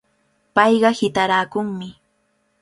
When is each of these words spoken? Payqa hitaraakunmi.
Payqa 0.55 0.89
hitaraakunmi. 0.99 1.89